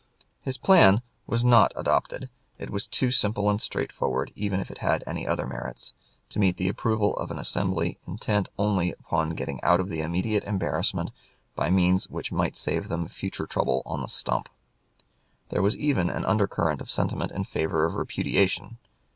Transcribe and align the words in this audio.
His 0.41 0.57
plan 0.57 1.03
was 1.27 1.43
not 1.43 1.73
adopted; 1.75 2.31
it 2.57 2.71
was 2.71 2.87
too 2.87 3.11
simple 3.11 3.47
and 3.51 3.61
straightforward, 3.61 4.31
even 4.35 4.59
if 4.59 4.71
it 4.71 4.79
had 4.79 5.03
any 5.05 5.27
other 5.27 5.45
merits, 5.45 5.93
to 6.29 6.39
meet 6.39 6.57
the 6.57 6.69
approval 6.69 7.15
of 7.17 7.29
an 7.29 7.37
assembly 7.37 7.99
intent 8.07 8.49
only 8.57 8.93
upon 8.93 9.35
getting 9.35 9.61
out 9.63 9.79
of 9.79 9.91
immediate 9.91 10.43
embarrassment 10.45 11.11
by 11.53 11.69
means 11.69 12.09
which 12.09 12.31
might 12.31 12.55
save 12.55 12.89
them 12.89 13.07
future 13.07 13.45
trouble 13.45 13.83
on 13.85 14.01
the 14.01 14.07
stump. 14.07 14.49
There 15.49 15.61
was 15.61 15.77
even 15.77 16.09
an 16.09 16.25
undercurrent 16.25 16.81
of 16.81 16.89
sentiment 16.89 17.31
in 17.31 17.43
favor 17.43 17.85
of 17.85 17.93
repudiation. 17.93 18.79